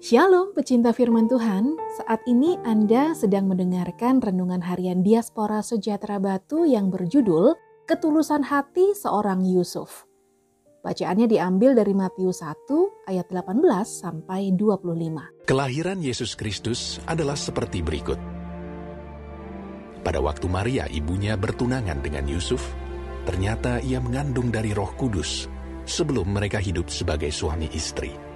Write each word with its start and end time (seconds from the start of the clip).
Shalom 0.00 0.56
pecinta 0.56 0.96
firman 0.96 1.28
Tuhan, 1.28 1.76
saat 2.00 2.24
ini 2.24 2.56
Anda 2.64 3.12
sedang 3.12 3.52
mendengarkan 3.52 4.24
renungan 4.24 4.64
harian 4.64 5.04
Diaspora 5.04 5.60
Sejahtera 5.60 6.16
Batu 6.16 6.64
yang 6.64 6.88
berjudul 6.88 7.52
Ketulusan 7.84 8.48
Hati 8.48 8.96
Seorang 8.96 9.44
Yusuf. 9.44 10.08
Bacaannya 10.80 11.28
diambil 11.28 11.76
dari 11.76 11.92
Matius 11.92 12.40
1 12.40 13.12
ayat 13.12 13.28
18 13.28 13.60
sampai 13.84 14.56
25. 14.56 15.44
Kelahiran 15.44 16.00
Yesus 16.00 16.32
Kristus 16.32 16.96
adalah 17.04 17.36
seperti 17.36 17.84
berikut. 17.84 18.16
Pada 20.00 20.16
waktu 20.24 20.48
Maria 20.48 20.88
ibunya 20.88 21.36
bertunangan 21.36 22.00
dengan 22.00 22.24
Yusuf, 22.24 22.72
ternyata 23.28 23.84
ia 23.84 24.00
mengandung 24.00 24.48
dari 24.48 24.72
roh 24.72 24.96
kudus 24.96 25.44
sebelum 25.84 26.24
mereka 26.32 26.56
hidup 26.56 26.88
sebagai 26.88 27.28
suami 27.28 27.68
istri. 27.76 28.29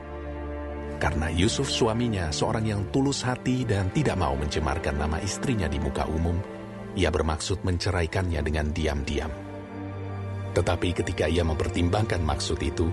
Karena 1.05 1.29
Yusuf 1.29 1.69
suaminya 1.69 2.33
seorang 2.33 2.65
yang 2.65 2.89
tulus 2.89 3.21
hati 3.29 3.69
dan 3.69 3.93
tidak 3.93 4.17
mau 4.17 4.33
mencemarkan 4.41 4.97
nama 4.97 5.21
istrinya 5.21 5.69
di 5.69 5.77
muka 5.77 6.09
umum, 6.09 6.41
ia 6.97 7.13
bermaksud 7.13 7.61
menceraikannya 7.61 8.41
dengan 8.41 8.73
diam-diam. 8.73 9.29
Tetapi 10.57 10.97
ketika 10.97 11.29
ia 11.29 11.45
mempertimbangkan 11.45 12.25
maksud 12.25 12.57
itu, 12.65 12.89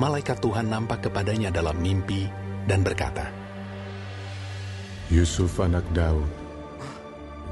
malaikat 0.00 0.40
Tuhan 0.40 0.72
nampak 0.72 1.04
kepadanya 1.04 1.52
dalam 1.52 1.76
mimpi 1.76 2.24
dan 2.64 2.80
berkata, 2.80 3.28
Yusuf 5.12 5.60
anak 5.60 5.84
Daud, 5.92 6.24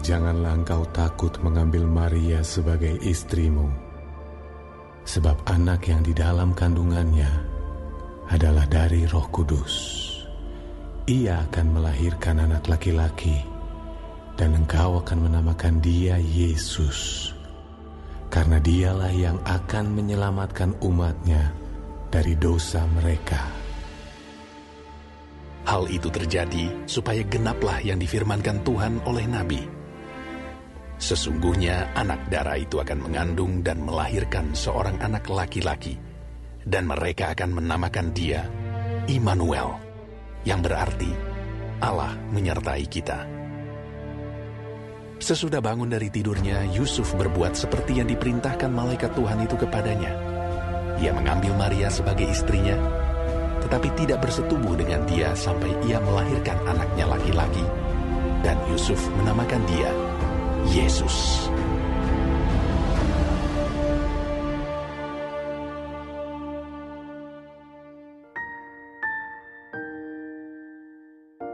janganlah 0.01 0.65
engkau 0.65 0.81
takut 0.97 1.37
mengambil 1.45 1.85
Maria 1.85 2.41
sebagai 2.41 2.97
istrimu, 3.05 3.69
sebab 5.05 5.45
anak 5.45 5.93
yang 5.93 6.01
di 6.01 6.17
dalam 6.17 6.57
kandungannya 6.57 7.50
adalah 8.31 8.63
dari 8.71 9.11
Roh 9.11 9.27
Kudus. 9.27 10.07
Ia 11.11 11.43
akan 11.51 11.67
melahirkan 11.75 12.39
anak 12.47 12.71
laki-laki, 12.71 13.43
dan 14.39 14.55
engkau 14.55 15.03
akan 15.03 15.27
menamakan 15.27 15.83
dia 15.83 16.15
Yesus, 16.23 17.35
karena 18.31 18.63
dialah 18.63 19.11
yang 19.11 19.35
akan 19.43 19.91
menyelamatkan 19.91 20.79
umatnya 20.79 21.51
dari 22.15 22.39
dosa 22.39 22.87
mereka. 22.95 23.43
Hal 25.67 25.91
itu 25.91 26.07
terjadi 26.07 26.87
supaya 26.87 27.27
genaplah 27.27 27.83
yang 27.83 27.99
difirmankan 27.99 28.63
Tuhan 28.63 29.03
oleh 29.07 29.27
Nabi. 29.27 29.63
Sesungguhnya 31.03 31.91
anak 31.99 32.31
darah 32.31 32.59
itu 32.59 32.79
akan 32.79 33.11
mengandung 33.11 33.67
dan 33.67 33.83
melahirkan 33.83 34.55
seorang 34.55 34.95
anak 35.03 35.27
laki-laki, 35.27 35.99
dan 36.65 36.89
mereka 36.89 37.33
akan 37.33 37.61
menamakan 37.61 38.13
dia 38.13 38.45
Immanuel, 39.11 39.75
yang 40.47 40.61
berarti 40.63 41.11
Allah 41.81 42.13
menyertai 42.31 42.85
kita. 42.87 43.27
Sesudah 45.21 45.61
bangun 45.61 45.91
dari 45.91 46.09
tidurnya, 46.09 46.65
Yusuf 46.73 47.13
berbuat 47.17 47.53
seperti 47.53 48.01
yang 48.01 48.09
diperintahkan 48.09 48.73
malaikat 48.73 49.13
Tuhan 49.13 49.45
itu 49.45 49.57
kepadanya. 49.57 50.13
Ia 51.01 51.13
mengambil 51.13 51.53
Maria 51.57 51.89
sebagai 51.93 52.29
istrinya, 52.29 52.77
tetapi 53.65 53.89
tidak 54.01 54.25
bersetubuh 54.25 54.77
dengan 54.77 55.05
dia 55.05 55.33
sampai 55.37 55.73
ia 55.85 56.01
melahirkan 56.01 56.57
anaknya 56.65 57.05
laki-laki, 57.09 57.65
dan 58.41 58.57
Yusuf 58.73 59.01
menamakan 59.21 59.61
dia 59.69 59.91
Yesus. 60.73 61.49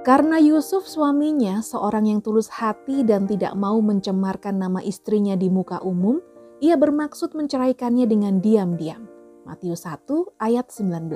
Karena 0.06 0.38
Yusuf 0.38 0.86
suaminya 0.86 1.58
seorang 1.66 2.06
yang 2.06 2.22
tulus 2.22 2.46
hati 2.46 3.02
dan 3.02 3.26
tidak 3.26 3.58
mau 3.58 3.82
mencemarkan 3.82 4.54
nama 4.54 4.78
istrinya 4.78 5.34
di 5.34 5.50
muka 5.50 5.82
umum, 5.82 6.22
ia 6.62 6.78
bermaksud 6.78 7.34
menceraikannya 7.34 8.06
dengan 8.06 8.38
diam-diam. 8.38 9.02
Matius 9.42 9.82
1 9.82 10.06
ayat 10.38 10.70
19. 10.70 11.10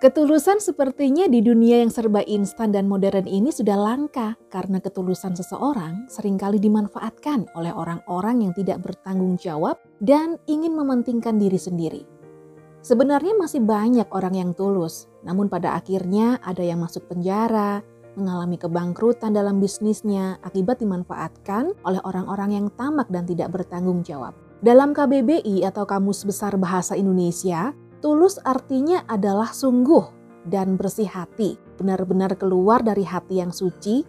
Ketulusan 0.00 0.64
sepertinya 0.64 1.28
di 1.28 1.44
dunia 1.44 1.84
yang 1.84 1.92
serba 1.92 2.24
instan 2.24 2.72
dan 2.72 2.88
modern 2.88 3.28
ini 3.28 3.52
sudah 3.52 3.76
langka 3.76 4.40
karena 4.48 4.80
ketulusan 4.80 5.36
seseorang 5.36 6.08
sering 6.08 6.40
kali 6.40 6.56
dimanfaatkan 6.56 7.52
oleh 7.52 7.68
orang-orang 7.68 8.48
yang 8.48 8.56
tidak 8.56 8.80
bertanggung 8.80 9.36
jawab 9.36 9.76
dan 10.00 10.40
ingin 10.48 10.72
mementingkan 10.72 11.36
diri 11.36 11.60
sendiri. 11.60 12.19
Sebenarnya 12.80 13.36
masih 13.36 13.60
banyak 13.60 14.08
orang 14.08 14.32
yang 14.32 14.50
tulus, 14.56 15.04
namun 15.20 15.52
pada 15.52 15.76
akhirnya 15.76 16.40
ada 16.40 16.64
yang 16.64 16.80
masuk 16.80 17.04
penjara, 17.12 17.84
mengalami 18.16 18.56
kebangkrutan 18.56 19.36
dalam 19.36 19.60
bisnisnya 19.60 20.40
akibat 20.40 20.80
dimanfaatkan 20.80 21.76
oleh 21.84 22.00
orang-orang 22.08 22.56
yang 22.56 22.66
tamak 22.80 23.06
dan 23.12 23.28
tidak 23.28 23.52
bertanggung 23.52 24.00
jawab. 24.00 24.32
Dalam 24.64 24.96
KBBI 24.96 25.64
atau 25.68 25.84
Kamus 25.84 26.24
Besar 26.24 26.56
Bahasa 26.56 26.96
Indonesia, 26.96 27.76
tulus 28.00 28.40
artinya 28.48 29.04
adalah 29.12 29.52
sungguh 29.52 30.04
dan 30.48 30.80
bersih 30.80 31.08
hati, 31.08 31.60
benar-benar 31.76 32.32
keluar 32.40 32.80
dari 32.80 33.04
hati 33.04 33.44
yang 33.44 33.52
suci, 33.52 34.04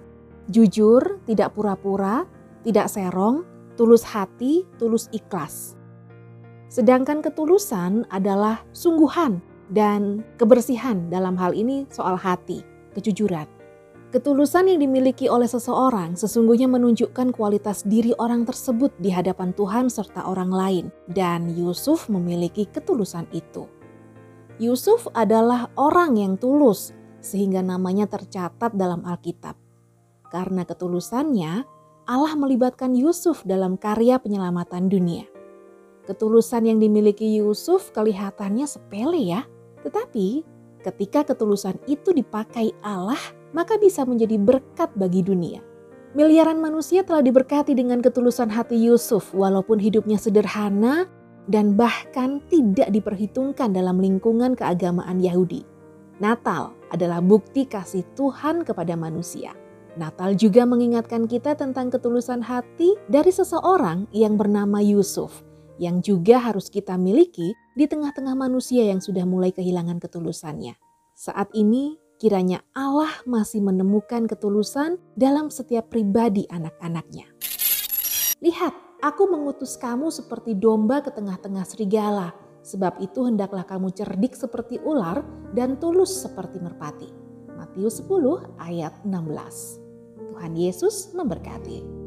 jujur, 0.47 1.19
tidak 1.27 1.55
pura-pura, 1.55 2.23
tidak 2.63 2.87
serong, 2.87 3.43
tulus 3.75 4.07
hati, 4.07 4.63
tulus 4.79 5.11
ikhlas. 5.11 5.80
Sedangkan 6.71 7.19
ketulusan 7.19 8.07
adalah 8.07 8.63
sungguhan 8.71 9.43
dan 9.75 10.23
kebersihan 10.39 11.11
dalam 11.11 11.35
hal 11.35 11.51
ini 11.51 11.83
soal 11.91 12.15
hati, 12.15 12.63
kejujuran. 12.95 13.43
Ketulusan 14.15 14.71
yang 14.71 14.79
dimiliki 14.79 15.27
oleh 15.27 15.51
seseorang 15.51 16.15
sesungguhnya 16.15 16.71
menunjukkan 16.71 17.35
kualitas 17.35 17.83
diri 17.83 18.15
orang 18.19 18.47
tersebut 18.47 18.91
di 19.03 19.11
hadapan 19.11 19.51
Tuhan 19.51 19.91
serta 19.91 20.27
orang 20.27 20.51
lain, 20.51 20.85
dan 21.11 21.51
Yusuf 21.55 22.11
memiliki 22.11 22.67
ketulusan 22.67 23.27
itu. 23.35 23.67
Yusuf 24.59 25.07
adalah 25.15 25.71
orang 25.79 26.19
yang 26.19 26.35
tulus, 26.35 26.91
sehingga 27.23 27.63
namanya 27.63 28.07
tercatat 28.07 28.75
dalam 28.75 29.07
Alkitab. 29.07 29.55
Karena 30.27 30.67
ketulusannya, 30.67 31.63
Allah 32.03 32.33
melibatkan 32.35 32.91
Yusuf 32.95 33.47
dalam 33.47 33.79
karya 33.79 34.19
penyelamatan 34.19 34.91
dunia. 34.91 35.30
Ketulusan 36.11 36.67
yang 36.67 36.75
dimiliki 36.83 37.39
Yusuf 37.39 37.95
kelihatannya 37.95 38.67
sepele 38.67 39.15
ya, 39.15 39.47
tetapi 39.79 40.43
ketika 40.83 41.23
ketulusan 41.23 41.79
itu 41.87 42.11
dipakai 42.11 42.75
Allah, 42.83 43.15
maka 43.55 43.79
bisa 43.79 44.03
menjadi 44.03 44.35
berkat 44.35 44.91
bagi 44.99 45.23
dunia. 45.23 45.63
Miliaran 46.11 46.59
manusia 46.59 47.07
telah 47.07 47.23
diberkati 47.23 47.71
dengan 47.71 48.03
ketulusan 48.03 48.51
hati 48.51 48.75
Yusuf, 48.75 49.31
walaupun 49.31 49.79
hidupnya 49.79 50.19
sederhana 50.19 51.07
dan 51.47 51.79
bahkan 51.79 52.43
tidak 52.51 52.91
diperhitungkan 52.91 53.71
dalam 53.71 53.95
lingkungan 53.95 54.51
keagamaan 54.51 55.23
Yahudi. 55.23 55.63
Natal 56.19 56.75
adalah 56.91 57.23
bukti 57.23 57.63
kasih 57.63 58.03
Tuhan 58.19 58.67
kepada 58.67 58.99
manusia. 58.99 59.55
Natal 59.95 60.35
juga 60.35 60.67
mengingatkan 60.67 61.23
kita 61.23 61.55
tentang 61.55 61.87
ketulusan 61.87 62.43
hati 62.43 62.99
dari 63.07 63.31
seseorang 63.31 64.11
yang 64.11 64.35
bernama 64.35 64.83
Yusuf 64.83 65.47
yang 65.81 66.05
juga 66.05 66.37
harus 66.37 66.69
kita 66.69 66.93
miliki 66.93 67.57
di 67.73 67.89
tengah-tengah 67.89 68.37
manusia 68.37 68.85
yang 68.85 69.01
sudah 69.01 69.25
mulai 69.25 69.49
kehilangan 69.49 69.97
ketulusannya. 69.97 70.77
Saat 71.17 71.49
ini, 71.57 71.97
kiranya 72.21 72.61
Allah 72.77 73.09
masih 73.25 73.65
menemukan 73.65 74.29
ketulusan 74.29 75.01
dalam 75.17 75.49
setiap 75.49 75.89
pribadi 75.89 76.45
anak-anaknya. 76.53 77.33
Lihat, 78.45 79.01
aku 79.01 79.25
mengutus 79.25 79.73
kamu 79.81 80.13
seperti 80.13 80.53
domba 80.53 81.01
ke 81.01 81.09
tengah-tengah 81.09 81.65
serigala, 81.65 82.37
sebab 82.61 83.01
itu 83.01 83.25
hendaklah 83.25 83.65
kamu 83.65 83.89
cerdik 83.89 84.37
seperti 84.37 84.77
ular 84.85 85.25
dan 85.57 85.81
tulus 85.81 86.13
seperti 86.13 86.61
merpati. 86.61 87.09
Matius 87.57 88.05
10 88.05 88.61
ayat 88.61 88.93
16. 89.01 89.17
Tuhan 90.29 90.53
Yesus 90.53 91.13
memberkati. 91.17 92.00